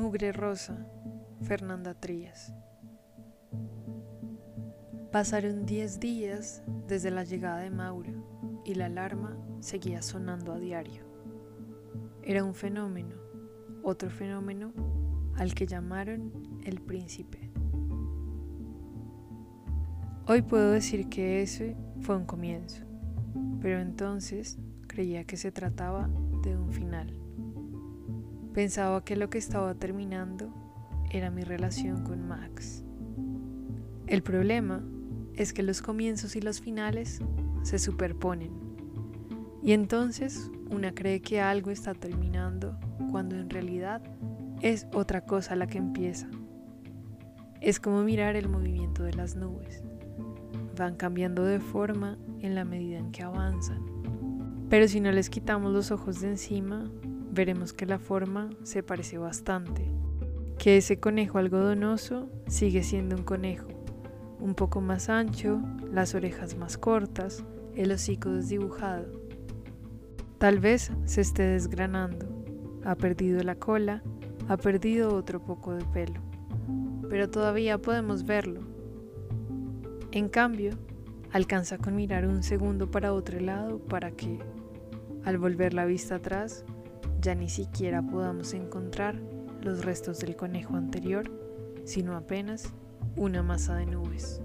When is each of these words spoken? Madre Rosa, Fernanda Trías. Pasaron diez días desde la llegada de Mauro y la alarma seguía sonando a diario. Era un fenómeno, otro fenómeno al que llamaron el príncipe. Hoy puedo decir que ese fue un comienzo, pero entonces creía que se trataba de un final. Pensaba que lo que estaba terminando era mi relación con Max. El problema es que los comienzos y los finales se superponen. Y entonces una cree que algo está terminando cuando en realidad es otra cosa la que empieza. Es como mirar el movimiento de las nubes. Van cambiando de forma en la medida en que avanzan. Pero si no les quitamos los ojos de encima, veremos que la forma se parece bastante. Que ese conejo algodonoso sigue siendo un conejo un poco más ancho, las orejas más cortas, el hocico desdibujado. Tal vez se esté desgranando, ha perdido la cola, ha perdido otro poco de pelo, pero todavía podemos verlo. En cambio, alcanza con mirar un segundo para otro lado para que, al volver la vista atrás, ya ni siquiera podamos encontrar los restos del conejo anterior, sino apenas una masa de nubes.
Madre 0.00 0.32
Rosa, 0.32 0.86
Fernanda 1.42 1.92
Trías. 1.92 2.54
Pasaron 5.12 5.66
diez 5.66 6.00
días 6.00 6.62
desde 6.88 7.10
la 7.10 7.22
llegada 7.22 7.58
de 7.58 7.68
Mauro 7.68 8.62
y 8.64 8.76
la 8.76 8.86
alarma 8.86 9.36
seguía 9.60 10.00
sonando 10.00 10.54
a 10.54 10.58
diario. 10.58 11.04
Era 12.22 12.44
un 12.44 12.54
fenómeno, 12.54 13.14
otro 13.82 14.08
fenómeno 14.08 14.72
al 15.36 15.54
que 15.54 15.66
llamaron 15.66 16.32
el 16.64 16.80
príncipe. 16.80 17.50
Hoy 20.26 20.40
puedo 20.40 20.70
decir 20.70 21.10
que 21.10 21.42
ese 21.42 21.76
fue 22.00 22.16
un 22.16 22.24
comienzo, 22.24 22.84
pero 23.60 23.80
entonces 23.80 24.58
creía 24.86 25.24
que 25.24 25.36
se 25.36 25.52
trataba 25.52 26.08
de 26.42 26.56
un 26.56 26.72
final. 26.72 27.19
Pensaba 28.52 29.04
que 29.04 29.16
lo 29.16 29.30
que 29.30 29.38
estaba 29.38 29.74
terminando 29.74 30.52
era 31.10 31.30
mi 31.30 31.42
relación 31.42 32.02
con 32.02 32.26
Max. 32.26 32.84
El 34.06 34.22
problema 34.22 34.84
es 35.34 35.52
que 35.52 35.62
los 35.62 35.82
comienzos 35.82 36.34
y 36.34 36.40
los 36.40 36.60
finales 36.60 37.20
se 37.62 37.78
superponen. 37.78 38.50
Y 39.62 39.72
entonces 39.72 40.50
una 40.70 40.92
cree 40.94 41.20
que 41.20 41.40
algo 41.40 41.70
está 41.70 41.94
terminando 41.94 42.76
cuando 43.10 43.36
en 43.36 43.50
realidad 43.50 44.02
es 44.62 44.86
otra 44.92 45.24
cosa 45.24 45.54
la 45.54 45.66
que 45.66 45.78
empieza. 45.78 46.28
Es 47.60 47.78
como 47.78 48.02
mirar 48.02 48.36
el 48.36 48.48
movimiento 48.48 49.02
de 49.02 49.14
las 49.14 49.36
nubes. 49.36 49.82
Van 50.76 50.96
cambiando 50.96 51.44
de 51.44 51.60
forma 51.60 52.18
en 52.40 52.54
la 52.54 52.64
medida 52.64 52.98
en 52.98 53.12
que 53.12 53.22
avanzan. 53.22 53.84
Pero 54.68 54.88
si 54.88 55.00
no 55.00 55.12
les 55.12 55.30
quitamos 55.30 55.72
los 55.72 55.90
ojos 55.90 56.20
de 56.20 56.28
encima, 56.28 56.90
veremos 57.30 57.72
que 57.72 57.86
la 57.86 57.98
forma 57.98 58.50
se 58.62 58.82
parece 58.82 59.18
bastante. 59.18 59.90
Que 60.58 60.76
ese 60.76 61.00
conejo 61.00 61.38
algodonoso 61.38 62.28
sigue 62.46 62.82
siendo 62.82 63.16
un 63.16 63.22
conejo 63.22 63.68
un 64.40 64.54
poco 64.54 64.80
más 64.80 65.08
ancho, 65.08 65.60
las 65.92 66.14
orejas 66.14 66.56
más 66.56 66.78
cortas, 66.78 67.44
el 67.76 67.92
hocico 67.92 68.30
desdibujado. 68.30 69.06
Tal 70.38 70.58
vez 70.58 70.90
se 71.04 71.20
esté 71.20 71.42
desgranando, 71.42 72.26
ha 72.84 72.94
perdido 72.94 73.42
la 73.42 73.56
cola, 73.56 74.02
ha 74.48 74.56
perdido 74.56 75.14
otro 75.14 75.44
poco 75.44 75.74
de 75.74 75.84
pelo, 75.84 76.20
pero 77.08 77.28
todavía 77.28 77.78
podemos 77.78 78.24
verlo. 78.24 78.60
En 80.12 80.28
cambio, 80.28 80.72
alcanza 81.32 81.78
con 81.78 81.94
mirar 81.94 82.26
un 82.26 82.42
segundo 82.42 82.90
para 82.90 83.12
otro 83.12 83.38
lado 83.38 83.78
para 83.78 84.10
que, 84.12 84.38
al 85.24 85.38
volver 85.38 85.74
la 85.74 85.84
vista 85.84 86.16
atrás, 86.16 86.64
ya 87.20 87.34
ni 87.34 87.48
siquiera 87.48 88.02
podamos 88.02 88.54
encontrar 88.54 89.14
los 89.62 89.84
restos 89.84 90.18
del 90.20 90.36
conejo 90.36 90.76
anterior, 90.76 91.30
sino 91.84 92.16
apenas 92.16 92.72
una 93.16 93.42
masa 93.42 93.76
de 93.76 93.86
nubes. 93.86 94.40